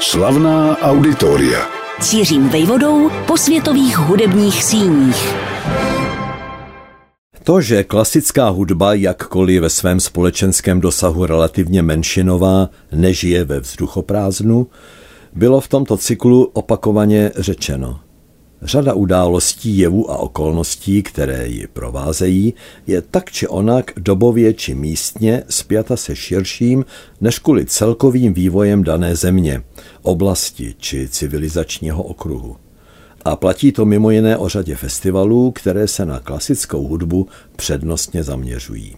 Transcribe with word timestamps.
Slavná 0.00 0.78
auditoria. 0.78 1.66
Cířím 2.00 2.48
vejvodou 2.48 3.10
po 3.26 3.36
světových 3.36 3.98
hudebních 3.98 4.64
síních. 4.64 5.34
To, 7.44 7.60
že 7.60 7.84
klasická 7.84 8.48
hudba, 8.48 8.94
jakkoliv 8.94 9.62
ve 9.62 9.70
svém 9.70 10.00
společenském 10.00 10.80
dosahu 10.80 11.26
relativně 11.26 11.82
menšinová, 11.82 12.68
nežije 12.92 13.44
ve 13.44 13.60
vzduchoprázdnu, 13.60 14.66
bylo 15.34 15.60
v 15.60 15.68
tomto 15.68 15.96
cyklu 15.96 16.44
opakovaně 16.44 17.32
řečeno. 17.36 18.00
Řada 18.66 18.94
událostí, 18.94 19.78
jevů 19.78 20.10
a 20.10 20.16
okolností, 20.16 21.02
které 21.02 21.48
ji 21.48 21.66
provázejí, 21.66 22.54
je 22.86 23.02
tak 23.02 23.30
či 23.30 23.48
onak 23.48 23.90
dobově 23.96 24.54
či 24.54 24.74
místně 24.74 25.42
spjata 25.48 25.96
se 25.96 26.16
širším 26.16 26.84
než 27.20 27.38
kvůli 27.38 27.66
celkovým 27.66 28.34
vývojem 28.34 28.84
dané 28.84 29.16
země, 29.16 29.62
oblasti 30.02 30.74
či 30.78 31.08
civilizačního 31.08 32.02
okruhu. 32.02 32.56
A 33.24 33.36
platí 33.36 33.72
to 33.72 33.84
mimo 33.84 34.10
jiné 34.10 34.36
o 34.36 34.48
řadě 34.48 34.76
festivalů, 34.76 35.50
které 35.50 35.88
se 35.88 36.06
na 36.06 36.20
klasickou 36.20 36.86
hudbu 36.88 37.28
přednostně 37.56 38.22
zaměřují. 38.22 38.96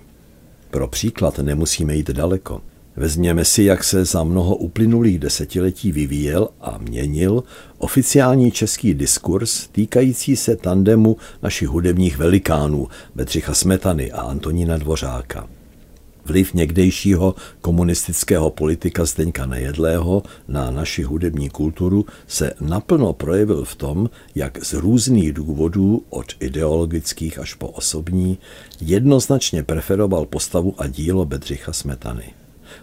Pro 0.70 0.88
příklad 0.88 1.38
nemusíme 1.38 1.95
jít 1.95 2.10
daleko. 2.10 2.60
Vezměme 2.98 3.45
si, 3.45 3.62
jak 3.62 3.84
se 3.84 4.05
za 4.05 4.25
mnoho 4.25 4.57
uplynulých 4.57 5.19
desetiletí 5.19 5.93
vyvíjel 5.93 6.48
a 6.61 6.79
měnil 6.79 7.45
oficiální 7.79 8.51
český 8.51 8.95
diskurs 8.95 9.69
týkající 9.73 10.37
se 10.37 10.57
tandemu 10.57 11.16
našich 11.43 11.69
hudebních 11.69 12.19
velikánů 12.19 12.88
Bedřicha 13.15 13.55
Smetany 13.55 14.12
a 14.12 14.21
Antonína 14.21 14.77
Dvořáka. 14.77 15.48
Vliv 16.24 16.55
někdejšího 16.55 17.34
komunistického 17.61 18.51
politika 18.51 19.05
Zdeňka 19.05 19.46
Nejedlého 19.46 20.23
na 20.49 20.71
naši 20.71 21.02
hudební 21.02 21.51
kulturu 21.51 22.07
se 22.27 22.52
naplno 22.60 23.12
projevil 23.12 23.65
v 23.65 23.74
tom, 23.74 24.10
jak 24.35 24.65
z 24.65 24.73
různých 24.73 25.33
důvodů, 25.33 26.02
od 26.10 26.27
ideologických 26.40 27.38
až 27.38 27.55
po 27.55 27.68
osobní, 27.68 28.38
jednoznačně 28.80 29.62
preferoval 29.62 30.27
postavu 30.27 30.74
a 30.79 30.87
dílo 30.87 31.24
Bedřicha 31.24 31.73
Smetany. 31.73 32.24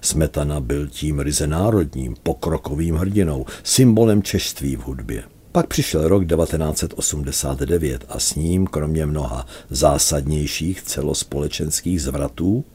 Smetana 0.01 0.59
byl 0.59 0.87
tím 0.87 1.19
ryze 1.19 1.47
národním, 1.47 2.15
pokrokovým 2.23 2.95
hrdinou, 2.95 3.45
symbolem 3.63 4.23
češství 4.23 4.75
v 4.75 4.79
hudbě. 4.79 5.23
Pak 5.51 5.67
přišel 5.67 6.07
rok 6.07 6.23
1989 6.27 8.05
a 8.09 8.19
s 8.19 8.35
ním, 8.35 8.67
kromě 8.67 9.05
mnoha 9.05 9.47
zásadnějších 9.69 10.81
celospolečenských 10.81 12.01
zvratů, 12.01 12.65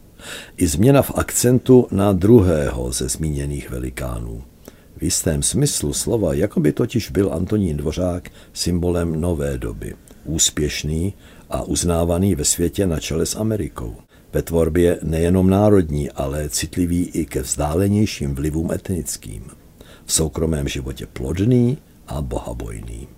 i 0.57 0.67
změna 0.67 1.03
v 1.03 1.13
akcentu 1.15 1.87
na 1.91 2.13
druhého 2.13 2.93
ze 2.93 3.09
zmíněných 3.09 3.71
velikánů. 3.71 4.43
V 4.97 5.03
jistém 5.03 5.43
smyslu 5.43 5.93
slova, 5.93 6.35
jako 6.35 6.61
by 6.61 6.73
totiž 6.73 7.11
byl 7.11 7.33
Antonín 7.33 7.77
Dvořák 7.77 8.31
symbolem 8.53 9.21
nové 9.21 9.59
doby, 9.59 9.95
úspěšný 10.25 11.15
a 11.51 11.63
uznávaný 11.63 12.35
ve 12.35 12.45
světě 12.45 12.87
na 12.87 13.01
čele 13.01 13.27
s 13.27 13.37
Amerikou. 13.37 13.97
Ve 14.33 14.43
tvorbě 14.43 14.99
nejenom 15.03 15.51
národní, 15.51 16.11
ale 16.11 16.49
citlivý 16.49 17.05
i 17.05 17.27
ke 17.27 17.43
vzdálenějším 17.43 18.35
vlivům 18.35 18.73
etnickým. 18.73 19.45
V 20.05 20.13
soukromém 20.13 20.69
životě 20.69 21.07
plodný 21.07 21.79
a 22.07 22.23
bohabojný. 22.23 23.09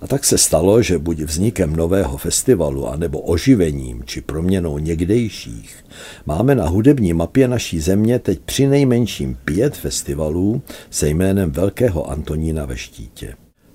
A 0.00 0.06
tak 0.06 0.24
se 0.24 0.38
stalo, 0.38 0.82
že 0.82 0.98
buď 0.98 1.20
vznikem 1.20 1.76
nového 1.76 2.16
festivalu, 2.16 2.88
anebo 2.88 3.20
oživením 3.20 4.02
či 4.04 4.20
proměnou 4.20 4.78
někdejších, 4.78 5.84
máme 6.26 6.54
na 6.54 6.68
hudební 6.68 7.12
mapě 7.12 7.48
naší 7.48 7.80
země 7.80 8.18
teď 8.18 8.40
při 8.40 8.66
nejmenším 8.66 9.38
pět 9.44 9.76
festivalů 9.76 10.62
se 10.90 11.08
jménem 11.08 11.50
Velkého 11.50 12.10
Antonína 12.10 12.64
ve 12.64 12.76
štítě. 12.76 13.34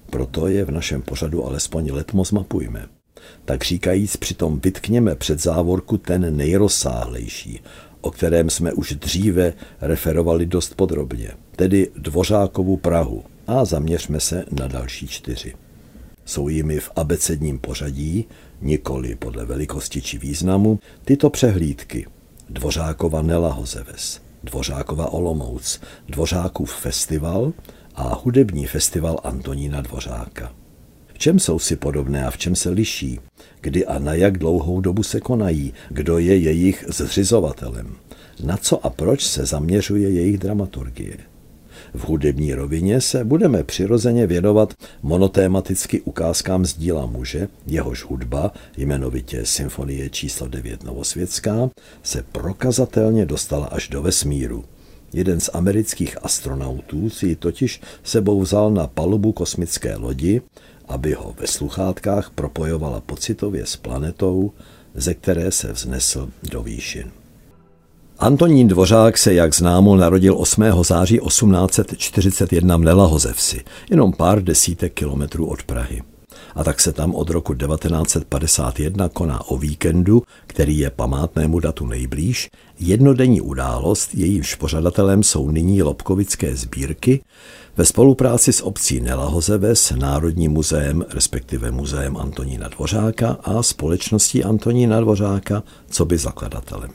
Proto 0.09 0.47
je 0.47 0.65
v 0.65 0.71
našem 0.71 1.01
pořadu 1.01 1.45
alespoň 1.45 1.91
letmo 1.91 2.23
zmapujme. 2.23 2.98
Tak 3.45 3.63
říkajíc 3.63 4.17
přitom 4.17 4.59
vytkněme 4.59 5.15
před 5.15 5.39
závorku 5.39 5.97
ten 5.97 6.37
nejrozsáhlejší, 6.37 7.59
o 8.01 8.11
kterém 8.11 8.49
jsme 8.49 8.73
už 8.73 8.93
dříve 8.93 9.53
referovali 9.81 10.45
dost 10.45 10.75
podrobně, 10.75 11.31
tedy 11.55 11.91
Dvořákovu 11.95 12.77
Prahu 12.77 13.23
a 13.47 13.65
zaměřme 13.65 14.19
se 14.19 14.45
na 14.51 14.67
další 14.67 15.07
čtyři. 15.07 15.53
Jsou 16.25 16.49
jimi 16.49 16.79
v 16.79 16.91
abecedním 16.95 17.59
pořadí, 17.59 18.25
nikoli 18.61 19.15
podle 19.15 19.45
velikosti 19.45 20.01
či 20.01 20.17
významu, 20.17 20.79
tyto 21.05 21.29
přehlídky. 21.29 22.07
Dvořákova 22.49 23.21
Nela 23.21 23.53
Hozeves, 23.53 24.21
Dvořákova 24.43 25.13
Olomouc, 25.13 25.81
Dvořákův 26.09 26.75
festival 26.75 27.53
a 27.95 28.15
hudební 28.15 28.65
festival 28.67 29.19
Antonína 29.23 29.81
Dvořáka. 29.81 30.58
Čem 31.19 31.39
jsou 31.39 31.59
si 31.59 31.75
podobné 31.75 32.25
a 32.25 32.31
v 32.31 32.37
čem 32.37 32.55
se 32.55 32.69
liší? 32.69 33.19
Kdy 33.61 33.85
a 33.85 33.99
na 33.99 34.13
jak 34.13 34.37
dlouhou 34.37 34.81
dobu 34.81 35.03
se 35.03 35.19
konají? 35.19 35.73
Kdo 35.89 36.17
je 36.17 36.37
jejich 36.37 36.85
zřizovatelem? 36.87 37.95
Na 38.43 38.57
co 38.57 38.85
a 38.85 38.89
proč 38.89 39.25
se 39.25 39.45
zaměřuje 39.45 40.09
jejich 40.09 40.37
dramaturgie? 40.37 41.17
V 41.93 42.07
hudební 42.07 42.53
rovině 42.53 43.01
se 43.01 43.23
budeme 43.23 43.63
přirozeně 43.63 44.27
věnovat 44.27 44.73
monotématicky 45.01 46.01
ukázkám 46.01 46.65
z 46.65 46.77
díla 46.77 47.05
muže, 47.05 47.47
jehož 47.67 48.03
hudba, 48.03 48.53
jmenovitě 48.77 49.45
Symfonie 49.45 50.09
číslo 50.09 50.47
9 50.47 50.83
Novosvětská, 50.83 51.69
se 52.03 52.23
prokazatelně 52.31 53.25
dostala 53.25 53.65
až 53.65 53.87
do 53.87 54.01
vesmíru. 54.01 54.63
Jeden 55.13 55.39
z 55.39 55.49
amerických 55.53 56.17
astronautů 56.23 57.09
si 57.09 57.27
ji 57.27 57.35
totiž 57.35 57.81
sebou 58.03 58.41
vzal 58.41 58.71
na 58.71 58.87
palubu 58.87 59.31
kosmické 59.31 59.95
lodi, 59.95 60.41
aby 60.89 61.13
ho 61.13 61.35
ve 61.39 61.47
sluchátkách 61.47 62.29
propojovala 62.29 63.01
pocitově 63.01 63.65
s 63.65 63.75
planetou, 63.75 64.51
ze 64.93 65.13
které 65.13 65.51
se 65.51 65.73
vznesl 65.73 66.29
do 66.51 66.63
výšin. 66.63 67.11
Antonín 68.19 68.67
Dvořák 68.67 69.17
se, 69.17 69.33
jak 69.33 69.55
známo, 69.55 69.95
narodil 69.95 70.35
8. 70.37 70.63
září 70.83 71.19
1841 71.27 72.77
v 72.77 72.79
Nelahozevsi, 72.79 73.61
jenom 73.89 74.13
pár 74.13 74.43
desítek 74.43 74.93
kilometrů 74.93 75.45
od 75.45 75.63
Prahy. 75.63 76.01
A 76.55 76.63
tak 76.63 76.79
se 76.79 76.91
tam 76.91 77.15
od 77.15 77.29
roku 77.29 77.53
1951 77.53 79.09
koná 79.09 79.49
o 79.49 79.57
víkendu, 79.57 80.23
který 80.47 80.77
je 80.77 80.89
památnému 80.89 81.59
datu 81.59 81.85
nejblíž, 81.85 82.49
jednodenní 82.79 83.41
událost, 83.41 84.09
jejímž 84.13 84.55
pořadatelem 84.55 85.23
jsou 85.23 85.51
nyní 85.51 85.83
Lobkovické 85.83 86.55
sbírky, 86.55 87.21
ve 87.79 87.85
spolupráci 87.85 88.53
s 88.53 88.61
obcí 88.61 88.99
Nelahozeves, 88.99 89.93
Národním 89.97 90.51
muzeem, 90.51 91.05
respektive 91.09 91.71
muzeem 91.71 92.17
Antonína 92.17 92.67
Dvořáka 92.67 93.37
a 93.43 93.63
společností 93.63 94.43
Antonína 94.43 94.99
Dvořáka, 95.01 95.63
co 95.89 96.05
by 96.05 96.17
zakladatelem. 96.17 96.89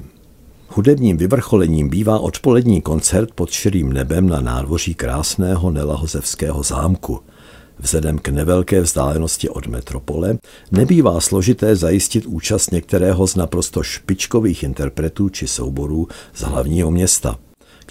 Hudebním 0.69 1.17
vyvrcholením 1.17 1.89
bývá 1.89 2.19
odpolední 2.19 2.83
koncert 2.83 3.31
pod 3.35 3.51
širým 3.51 3.93
nebem 3.93 4.29
na 4.29 4.41
nádvoří 4.41 4.95
krásného 4.95 5.71
Nelahozevského 5.71 6.63
zámku. 6.63 7.21
Vzhledem 7.79 8.19
k 8.19 8.29
nevelké 8.29 8.81
vzdálenosti 8.81 9.49
od 9.49 9.67
metropole 9.67 10.39
nebývá 10.73 11.21
složité 11.21 11.77
zajistit 11.77 12.27
účast 12.27 12.73
některého 12.73 13.27
z 13.27 13.37
naprosto 13.37 13.83
špičkových 13.83 14.63
interpretů 14.63 15.29
či 15.29 15.47
souborů 15.47 16.09
z 16.35 16.41
hlavního 16.41 16.91
města– 16.91 17.37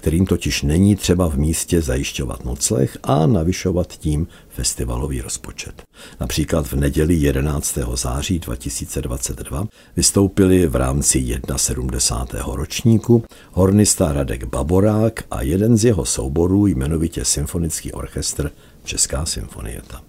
kterým 0.04 0.26
totiž 0.26 0.62
není 0.62 0.96
třeba 0.96 1.28
v 1.28 1.38
místě 1.38 1.82
zajišťovat 1.82 2.44
nocleh 2.44 2.96
a 3.02 3.26
navyšovat 3.26 3.92
tím 3.92 4.26
festivalový 4.48 5.20
rozpočet. 5.20 5.82
Například 6.20 6.66
v 6.66 6.72
neděli 6.72 7.14
11. 7.14 7.78
září 7.94 8.38
2022 8.38 9.66
vystoupili 9.96 10.66
v 10.66 10.76
rámci 10.76 11.40
71. 11.56 12.54
ročníku 12.54 13.24
hornista 13.52 14.12
Radek 14.12 14.44
Baborák 14.44 15.24
a 15.30 15.42
jeden 15.42 15.76
z 15.76 15.84
jeho 15.84 16.04
souborů, 16.04 16.66
jmenovitě 16.66 17.24
Symfonický 17.24 17.92
orchestr 17.92 18.50
Česká 18.84 19.26
symfonieta. 19.26 20.02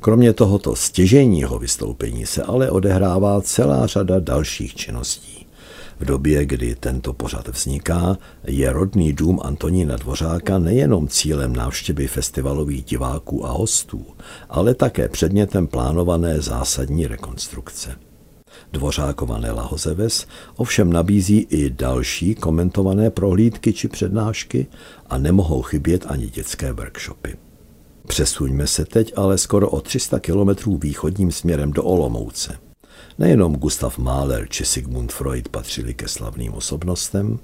Kromě 0.00 0.32
tohoto 0.32 0.76
stěžejního 0.76 1.58
vystoupení 1.58 2.26
se 2.26 2.42
ale 2.42 2.70
odehrává 2.70 3.40
celá 3.40 3.86
řada 3.86 4.20
dalších 4.20 4.74
činností. 4.74 5.45
V 6.00 6.04
době, 6.04 6.46
kdy 6.46 6.74
tento 6.74 7.12
pořad 7.12 7.48
vzniká, 7.48 8.18
je 8.44 8.72
rodný 8.72 9.12
dům 9.12 9.40
Antonína 9.42 9.96
Dvořáka 9.96 10.58
nejenom 10.58 11.08
cílem 11.08 11.56
návštěvy 11.56 12.06
festivalových 12.06 12.84
diváků 12.84 13.46
a 13.46 13.50
hostů, 13.50 14.06
ale 14.48 14.74
také 14.74 15.08
předmětem 15.08 15.66
plánované 15.66 16.40
zásadní 16.40 17.06
rekonstrukce. 17.06 17.96
Dvořákova 18.72 19.38
Nela 19.38 19.62
Hozeves 19.62 20.26
ovšem 20.56 20.92
nabízí 20.92 21.46
i 21.50 21.70
další 21.70 22.34
komentované 22.34 23.10
prohlídky 23.10 23.72
či 23.72 23.88
přednášky 23.88 24.66
a 25.06 25.18
nemohou 25.18 25.62
chybět 25.62 26.04
ani 26.08 26.26
dětské 26.30 26.72
workshopy. 26.72 27.36
Přesuňme 28.06 28.66
se 28.66 28.84
teď 28.84 29.12
ale 29.16 29.38
skoro 29.38 29.70
o 29.70 29.80
300 29.80 30.18
kilometrů 30.18 30.76
východním 30.76 31.32
směrem 31.32 31.72
do 31.72 31.84
Olomouce. 31.84 32.65
Nejenom 33.18 33.56
Gustav 33.56 33.98
Mahler 33.98 34.48
či 34.48 34.64
Sigmund 34.64 35.12
Freud 35.12 35.48
patřili 35.48 35.94
ke 35.94 36.08
slavným 36.08 36.54
osobnostem, 36.54 37.38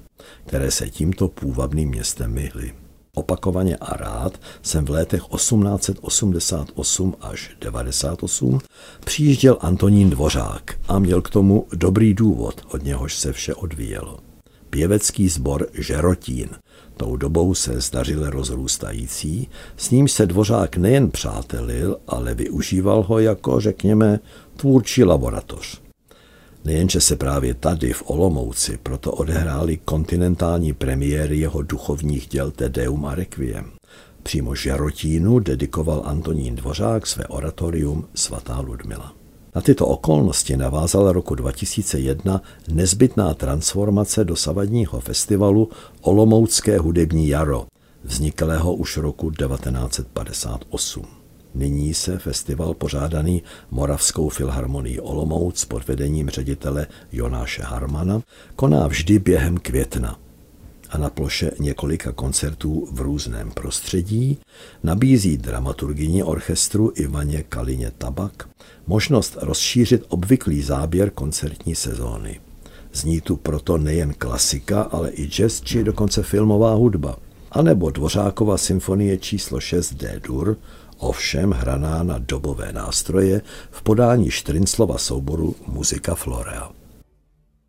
které 0.46 0.70
se 0.70 0.90
tímto 0.90 1.28
půvabným 1.28 1.88
městem 1.88 2.32
myhly. 2.32 2.74
Opakovaně 3.14 3.76
a 3.76 3.96
rád 3.96 4.40
jsem 4.62 4.84
v 4.84 4.90
letech 4.90 5.22
1888 5.36 7.14
až 7.20 7.50
98 7.60 8.58
přijížděl 9.04 9.58
Antonín 9.60 10.10
Dvořák 10.10 10.78
a 10.88 10.98
měl 10.98 11.22
k 11.22 11.30
tomu 11.30 11.66
dobrý 11.72 12.14
důvod, 12.14 12.60
od 12.68 12.82
něhož 12.84 13.16
se 13.16 13.32
vše 13.32 13.54
odvíjelo. 13.54 14.31
Pěvecký 14.74 15.28
sbor 15.28 15.66
Žerotín, 15.74 16.48
tou 16.96 17.16
dobou 17.16 17.54
se 17.54 17.80
zdařile 17.80 18.30
rozrůstající, 18.30 19.48
s 19.76 19.90
ním 19.90 20.08
se 20.08 20.26
Dvořák 20.26 20.76
nejen 20.76 21.10
přátelil, 21.10 21.96
ale 22.08 22.34
využíval 22.34 23.02
ho 23.02 23.18
jako, 23.18 23.60
řekněme, 23.60 24.20
tvůrčí 24.56 25.04
laboratoř. 25.04 25.80
Nejenže 26.64 27.00
se 27.00 27.16
právě 27.16 27.54
tady 27.54 27.92
v 27.92 28.02
Olomouci 28.06 28.78
proto 28.82 29.12
odehrály 29.12 29.76
kontinentální 29.76 30.72
premiéry 30.72 31.38
jeho 31.38 31.62
duchovních 31.62 32.26
děl 32.26 32.50
Tedeum 32.50 33.06
a 33.06 33.14
Requiem. 33.14 33.72
Přímo 34.22 34.54
Žerotínu 34.54 35.38
dedikoval 35.38 36.02
Antonín 36.04 36.56
Dvořák 36.56 37.06
své 37.06 37.26
oratorium 37.26 38.08
Svatá 38.14 38.60
Ludmila. 38.60 39.21
Na 39.54 39.60
tyto 39.60 39.86
okolnosti 39.86 40.56
navázala 40.56 41.12
roku 41.12 41.34
2001 41.34 42.42
nezbytná 42.68 43.34
transformace 43.34 44.24
dosavadního 44.24 45.00
festivalu 45.00 45.68
Olomoucké 46.00 46.78
hudební 46.78 47.28
jaro, 47.28 47.66
vzniklého 48.04 48.74
už 48.74 48.96
roku 48.96 49.30
1958. 49.30 51.06
Nyní 51.54 51.94
se 51.94 52.18
festival 52.18 52.74
pořádaný 52.74 53.42
Moravskou 53.70 54.28
filharmonií 54.28 55.00
Olomouc 55.00 55.64
pod 55.64 55.88
vedením 55.88 56.30
ředitele 56.30 56.86
Jonáše 57.12 57.62
Harmana 57.62 58.22
koná 58.56 58.86
vždy 58.86 59.18
během 59.18 59.56
května 59.58 60.18
a 60.92 60.98
na 60.98 61.10
ploše 61.10 61.50
několika 61.60 62.12
koncertů 62.12 62.88
v 62.92 63.00
různém 63.00 63.50
prostředí 63.50 64.38
nabízí 64.82 65.36
dramaturgyni 65.36 66.22
orchestru 66.22 66.92
Ivaně 66.94 67.42
Kalině 67.42 67.92
Tabak 67.98 68.48
možnost 68.86 69.36
rozšířit 69.40 70.02
obvyklý 70.08 70.62
záběr 70.62 71.10
koncertní 71.10 71.74
sezóny. 71.74 72.40
Zní 72.92 73.20
tu 73.20 73.36
proto 73.36 73.78
nejen 73.78 74.14
klasika, 74.18 74.82
ale 74.82 75.10
i 75.10 75.26
jazz 75.26 75.60
či 75.60 75.84
dokonce 75.84 76.22
filmová 76.22 76.74
hudba. 76.74 77.16
A 77.52 77.62
nebo 77.62 77.90
Dvořákova 77.90 78.58
symfonie 78.58 79.18
číslo 79.18 79.60
6 79.60 79.94
D-dur 79.94 80.56
ovšem 80.98 81.50
hraná 81.50 82.02
na 82.02 82.18
dobové 82.18 82.72
nástroje 82.72 83.42
v 83.70 83.82
podání 83.82 84.30
Štrinslova 84.30 84.98
souboru 84.98 85.54
Muzika 85.66 86.14
Florea. 86.14 86.81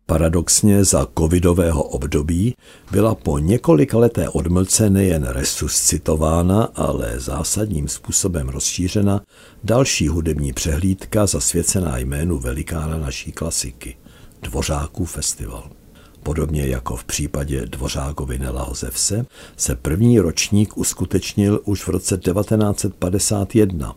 Paradoxně 0.06 0.84
za 0.84 1.08
covidového 1.18 1.82
období 1.82 2.54
byla 2.90 3.14
po 3.14 3.38
několika 3.38 3.98
leté 3.98 4.28
odmlce 4.28 4.90
nejen 4.90 5.24
resuscitována, 5.24 6.68
ale 6.74 7.20
zásadním 7.20 7.88
způsobem 7.88 8.48
rozšířena 8.48 9.20
další 9.64 10.08
hudební 10.08 10.52
přehlídka 10.52 11.26
zasvěcená 11.26 11.98
jménu 11.98 12.38
velikána 12.38 12.98
naší 12.98 13.32
klasiky– 13.32 13.96
Dvořáků 14.42 15.04
festival. 15.04 15.70
Podobně 16.22 16.66
jako 16.66 16.96
v 16.96 17.04
případě 17.04 17.66
Dvořákovi 17.66 18.38
Nelahozevse 18.38 19.26
se 19.56 19.76
první 19.76 20.18
ročník 20.18 20.76
uskutečnil 20.76 21.60
už 21.64 21.82
v 21.82 21.88
roce 21.88 22.16
1951, 22.16 23.94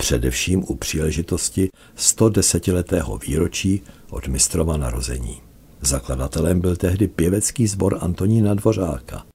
především 0.00 0.64
u 0.68 0.74
příležitosti 0.74 1.70
110-letého 1.98 3.18
výročí 3.18 3.82
od 4.10 4.28
mistrova 4.28 4.76
narození. 4.76 5.40
Zakladatelem 5.80 6.60
byl 6.60 6.76
tehdy 6.76 7.08
pěvecký 7.08 7.66
sbor 7.66 7.98
Antonína 8.00 8.54
Dvořáka 8.54 9.26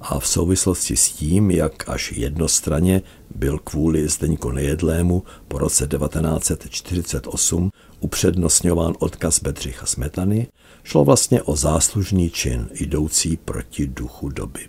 a 0.00 0.18
v 0.18 0.26
souvislosti 0.26 0.96
s 0.96 1.10
tím, 1.10 1.50
jak 1.50 1.88
až 1.88 2.12
jednostranně 2.12 3.02
byl 3.34 3.58
kvůli 3.58 4.08
Zdeňku 4.08 4.50
Nejedlému 4.50 5.22
po 5.48 5.58
roce 5.58 5.86
1948 5.86 7.70
upřednostňován 8.00 8.94
odkaz 8.98 9.42
Bedřicha 9.42 9.86
Smetany, 9.86 10.46
šlo 10.84 11.04
vlastně 11.04 11.42
o 11.42 11.56
záslužný 11.56 12.30
čin 12.30 12.68
jdoucí 12.74 13.36
proti 13.36 13.86
duchu 13.86 14.28
doby. 14.28 14.60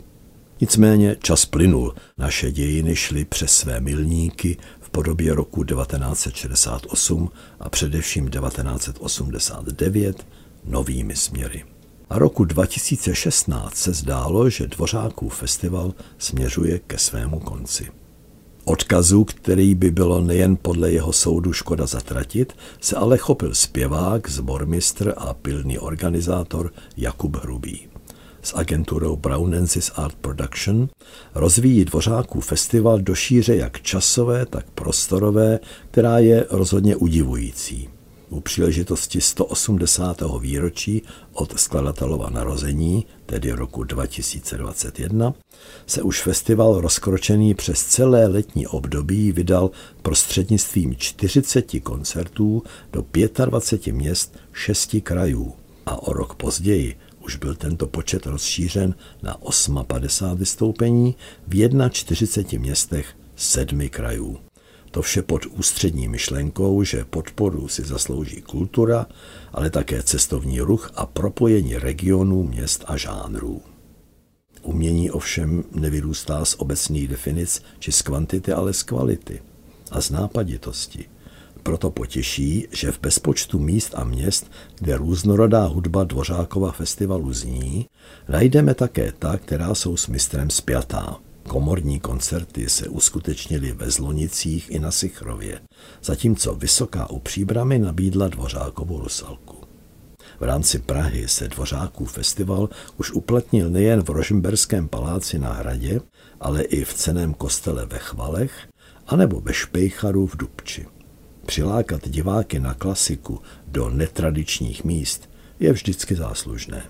Nicméně 0.61 1.15
čas 1.23 1.45
plynul, 1.45 1.95
naše 2.17 2.51
dějiny 2.51 2.95
šly 2.95 3.25
přes 3.25 3.51
své 3.51 3.79
milníky 3.79 4.57
podobě 4.91 5.35
roku 5.35 5.63
1968 5.63 7.31
a 7.59 7.69
především 7.69 8.29
1989 8.29 10.27
novými 10.65 11.15
směry. 11.15 11.63
A 12.09 12.19
roku 12.19 12.45
2016 12.45 13.75
se 13.75 13.93
zdálo, 13.93 14.49
že 14.49 14.67
Dvořákův 14.67 15.35
festival 15.35 15.93
směřuje 16.17 16.79
ke 16.79 16.97
svému 16.97 17.39
konci. 17.39 17.87
Odkazu, 18.65 19.23
který 19.23 19.75
by 19.75 19.91
bylo 19.91 20.21
nejen 20.21 20.57
podle 20.61 20.91
jeho 20.91 21.13
soudu 21.13 21.53
škoda 21.53 21.85
zatratit, 21.85 22.53
se 22.81 22.95
ale 22.95 23.17
chopil 23.17 23.55
zpěvák, 23.55 24.29
zbormistr 24.29 25.13
a 25.17 25.33
pilný 25.33 25.79
organizátor 25.79 26.73
Jakub 26.97 27.35
Hrubý. 27.35 27.90
S 28.41 28.53
agenturou 28.55 29.15
Brownensis 29.15 29.91
Art 29.95 30.15
Production 30.15 30.89
rozvíjí 31.35 31.85
Dvořáků 31.85 32.41
festival 32.41 32.99
do 32.99 33.15
šíře 33.15 33.55
jak 33.55 33.81
časové, 33.81 34.45
tak 34.45 34.65
prostorové, 34.75 35.59
která 35.91 36.19
je 36.19 36.45
rozhodně 36.49 36.95
udivující 36.95 37.89
u 38.31 38.39
příležitosti 38.39 39.21
180. 39.21 40.21
výročí 40.39 41.01
od 41.33 41.59
skladatelova 41.59 42.29
narození, 42.29 43.05
tedy 43.25 43.51
roku 43.51 43.83
2021, 43.83 45.33
se 45.87 46.01
už 46.01 46.21
festival 46.21 46.81
rozkročený 46.81 47.53
přes 47.53 47.83
celé 47.83 48.27
letní 48.27 48.67
období 48.67 49.31
vydal 49.31 49.71
prostřednictvím 50.01 50.95
40 50.95 51.65
koncertů 51.83 52.63
do 52.93 53.05
25 53.45 53.93
měst 53.93 54.37
šesti 54.53 55.01
krajů 55.01 55.53
a 55.85 56.03
o 56.03 56.13
rok 56.13 56.35
později 56.35 56.95
už 57.31 57.35
byl 57.35 57.55
tento 57.55 57.87
počet 57.87 58.25
rozšířen 58.25 58.95
na 59.23 59.37
58 59.83 60.37
vystoupení 60.37 61.15
v 61.47 61.89
41 61.89 62.61
městech 62.61 63.15
sedmi 63.35 63.89
krajů. 63.89 64.37
To 64.91 65.01
vše 65.01 65.21
pod 65.21 65.45
ústřední 65.45 66.07
myšlenkou, 66.07 66.83
že 66.83 67.05
podporu 67.05 67.67
si 67.67 67.83
zaslouží 67.83 68.41
kultura, 68.41 69.07
ale 69.53 69.69
také 69.69 70.03
cestovní 70.03 70.61
ruch 70.61 70.91
a 70.95 71.05
propojení 71.05 71.77
regionů, 71.77 72.43
měst 72.43 72.83
a 72.87 72.97
žánrů. 72.97 73.61
Umění 74.61 75.11
ovšem 75.11 75.63
nevyrůstá 75.71 76.45
z 76.45 76.55
obecných 76.57 77.07
definic 77.07 77.63
či 77.79 77.91
z 77.91 78.01
kvantity, 78.01 78.51
ale 78.51 78.73
z 78.73 78.83
kvality 78.83 79.41
a 79.91 80.01
z 80.01 80.09
nápaditosti. 80.09 81.09
Proto 81.63 81.91
potěší, 81.91 82.67
že 82.71 82.91
v 82.91 82.99
bezpočtu 82.99 83.59
míst 83.59 83.93
a 83.95 84.03
měst, 84.03 84.51
kde 84.79 84.97
různorodá 84.97 85.65
hudba 85.65 86.03
Dvořákova 86.03 86.71
festivalu 86.71 87.33
zní, 87.33 87.87
najdeme 88.29 88.73
také 88.73 89.11
ta, 89.19 89.37
která 89.37 89.75
jsou 89.75 89.97
s 89.97 90.07
mistrem 90.07 90.49
spjatá. 90.49 91.17
Komorní 91.47 91.99
koncerty 91.99 92.69
se 92.69 92.87
uskutečnily 92.87 93.71
ve 93.71 93.91
Zlonicích 93.91 94.71
i 94.71 94.79
na 94.79 94.91
Sichrově, 94.91 95.61
zatímco 96.03 96.55
Vysoká 96.55 97.09
u 97.09 97.19
Příbramy 97.19 97.79
nabídla 97.79 98.27
Dvořákovou 98.27 98.99
Rusalku. 98.99 99.57
V 100.39 100.43
rámci 100.43 100.79
Prahy 100.79 101.27
se 101.27 101.47
Dvořáků 101.47 102.05
festival 102.05 102.69
už 102.97 103.11
uplatnil 103.11 103.69
nejen 103.69 104.01
v 104.03 104.09
Rožmberském 104.09 104.87
paláci 104.87 105.39
na 105.39 105.53
hradě, 105.53 106.01
ale 106.39 106.61
i 106.61 106.83
v 106.83 106.93
ceném 106.93 107.33
kostele 107.33 107.85
ve 107.85 107.97
Chvalech 107.97 108.67
anebo 109.07 109.41
ve 109.41 109.53
Špejcharu 109.53 110.27
v 110.27 110.37
Dubči. 110.37 110.85
Přilákat 111.45 112.09
diváky 112.09 112.59
na 112.59 112.73
klasiku 112.73 113.39
do 113.67 113.89
netradičních 113.89 114.83
míst 114.83 115.29
je 115.59 115.73
vždycky 115.73 116.15
záslužné. 116.15 116.83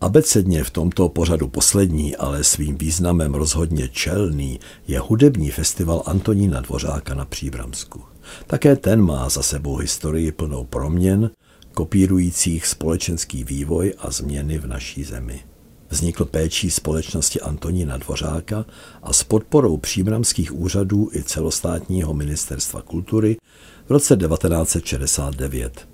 Abecedně 0.00 0.64
v 0.64 0.70
tomto 0.70 1.08
pořadu 1.08 1.48
poslední, 1.48 2.16
ale 2.16 2.44
svým 2.44 2.78
významem 2.78 3.34
rozhodně 3.34 3.88
čelný, 3.88 4.60
je 4.88 5.00
hudební 5.00 5.50
festival 5.50 6.02
Antonína 6.06 6.60
Dvořáka 6.60 7.14
na 7.14 7.24
Příbramsku. 7.24 8.02
Také 8.46 8.76
ten 8.76 9.02
má 9.02 9.28
za 9.28 9.42
sebou 9.42 9.76
historii 9.76 10.32
plnou 10.32 10.64
proměn, 10.64 11.30
kopírujících 11.74 12.66
společenský 12.66 13.44
vývoj 13.44 13.94
a 13.98 14.10
změny 14.10 14.58
v 14.58 14.66
naší 14.66 15.04
zemi. 15.04 15.44
Vznikl 15.90 16.24
péčí 16.24 16.70
společnosti 16.70 17.40
Antonína 17.40 17.96
Dvořáka 17.96 18.64
a 19.02 19.12
s 19.12 19.24
podporou 19.24 19.76
příbramských 19.76 20.54
úřadů 20.54 21.10
i 21.12 21.22
celostátního 21.22 22.14
ministerstva 22.14 22.82
kultury 22.82 23.36
v 23.88 23.90
roce 23.90 24.16
1969 24.16 25.88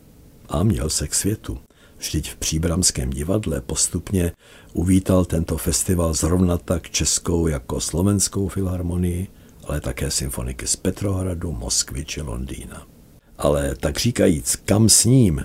a 0.49 0.63
měl 0.63 0.91
se 0.91 1.09
k 1.09 1.15
světu. 1.15 1.59
Vždyť 1.99 2.31
v 2.31 2.37
Příbramském 2.37 3.11
divadle 3.11 3.61
postupně 3.61 4.33
uvítal 4.73 5.25
tento 5.25 5.57
festival 5.57 6.15
zrovna 6.15 6.59
tak 6.59 6.91
českou 6.91 7.47
jako 7.47 7.81
slovenskou 7.81 8.49
filharmonii, 8.49 9.29
ale 9.65 9.81
také 9.81 10.11
symfoniky 10.11 10.67
z 10.67 10.77
Petrohradu, 10.77 11.53
Moskvy 11.53 12.05
či 12.05 12.23
Londýna. 12.23 12.87
Ale 13.39 13.75
tak 13.81 13.99
říkajíc, 13.99 14.57
kam 14.57 14.89
s 14.89 15.05
ním, 15.05 15.45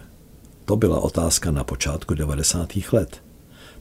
to 0.66 0.76
byla 0.76 1.00
otázka 1.00 1.52
na 1.52 1.64
počátku 1.64 2.14
90. 2.14 2.70
let. 2.92 3.31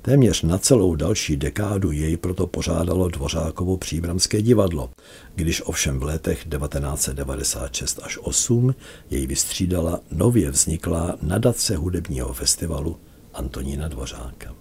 Téměř 0.03 0.43
na 0.43 0.59
celou 0.59 0.95
další 0.95 1.37
dekádu 1.37 1.93
jej 1.93 2.17
proto 2.17 2.47
pořádalo 2.47 3.09
Dvořákovo 3.09 3.77
příbramské 3.77 4.43
divadlo, 4.43 4.91
když 5.35 5.63
ovšem 5.65 5.99
v 5.99 6.03
letech 6.03 6.45
1996 6.45 8.01
až 8.03 8.19
8 8.23 8.75
jej 9.11 9.27
vystřídala 9.27 10.01
nově 10.13 10.51
vzniklá 10.51 11.17
nadace 11.23 11.77
hudebního 11.77 12.33
festivalu 12.33 12.97
Antonína 13.35 13.89
Dvořáka. 13.89 14.55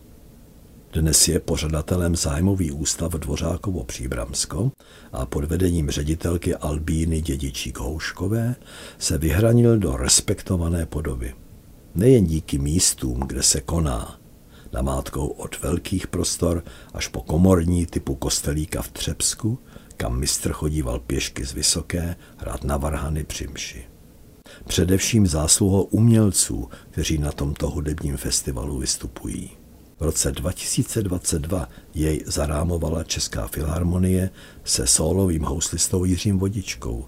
Dnes 0.93 1.27
je 1.27 1.39
pořadatelem 1.39 2.15
zájmový 2.15 2.71
ústav 2.71 3.11
Dvořákovo 3.11 3.83
Příbramsko 3.83 4.71
a 5.11 5.25
pod 5.25 5.43
vedením 5.43 5.89
ředitelky 5.89 6.55
Albíny 6.55 7.21
Dědičík 7.21 7.77
Houškové 7.77 8.55
se 8.97 9.17
vyhranil 9.17 9.77
do 9.77 9.97
respektované 9.97 10.85
podoby. 10.85 11.35
Nejen 11.95 12.25
díky 12.25 12.57
místům, 12.57 13.19
kde 13.19 13.43
se 13.43 13.61
koná, 13.61 14.18
namátkou 14.73 15.27
od 15.27 15.61
velkých 15.61 16.07
prostor 16.07 16.63
až 16.93 17.07
po 17.07 17.21
komorní 17.21 17.85
typu 17.85 18.15
kostelíka 18.15 18.81
v 18.81 18.91
Třebsku, 18.91 19.59
kam 19.97 20.19
mistr 20.19 20.51
chodíval 20.51 20.99
pěšky 20.99 21.45
z 21.45 21.53
Vysoké 21.53 22.15
hrát 22.37 22.63
na 22.63 22.77
varhany 22.77 23.23
při 23.23 23.47
mši. 23.47 23.85
Především 24.67 25.27
zásluhou 25.27 25.83
umělců, 25.83 26.69
kteří 26.89 27.17
na 27.17 27.31
tomto 27.31 27.69
hudebním 27.69 28.17
festivalu 28.17 28.77
vystupují. 28.77 29.49
V 29.99 30.03
roce 30.03 30.31
2022 30.31 31.69
jej 31.93 32.23
zarámovala 32.25 33.03
Česká 33.03 33.47
filharmonie 33.47 34.29
se 34.63 34.87
solovým 34.87 35.43
houslistou 35.43 36.05
Jiřím 36.05 36.39
Vodičkou 36.39 37.05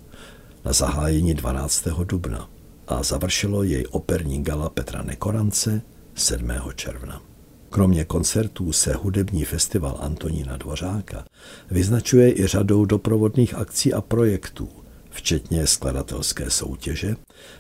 na 0.65 0.73
zahájení 0.73 1.33
12. 1.33 1.87
dubna 2.03 2.49
a 2.87 3.03
završilo 3.03 3.63
jej 3.63 3.85
operní 3.91 4.43
gala 4.43 4.69
Petra 4.69 5.03
Nekorance 5.03 5.81
7. 6.15 6.51
června. 6.75 7.30
Kromě 7.71 8.05
koncertů 8.05 8.73
se 8.73 8.93
hudební 8.93 9.45
festival 9.45 9.97
Antonína 10.01 10.57
Dvořáka 10.57 11.25
vyznačuje 11.71 12.39
i 12.39 12.47
řadou 12.47 12.85
doprovodných 12.85 13.55
akcí 13.55 13.93
a 13.93 14.01
projektů, 14.01 14.69
včetně 15.09 15.67
skladatelské 15.67 16.49
soutěže, 16.49 17.15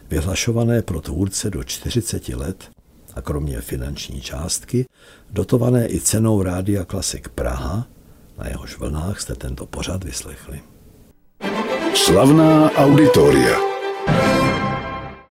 vyhlašované 0.09 0.81
pro 0.81 1.01
tvůrce 1.01 1.49
do 1.49 1.63
40 1.63 2.29
let 2.29 2.69
a 3.13 3.21
kromě 3.21 3.61
finanční 3.61 4.21
částky, 4.21 4.85
dotované 5.29 5.87
i 5.89 5.99
cenou 5.99 6.41
Rádia 6.41 6.85
Klasik 6.85 7.29
Praha, 7.29 7.87
na 8.37 8.47
jehož 8.47 8.77
vlnách 8.79 9.19
jste 9.19 9.35
tento 9.35 9.65
pořad 9.65 10.03
vyslechli. 10.03 10.61
Slavná 11.95 12.71
auditoria. 12.71 13.70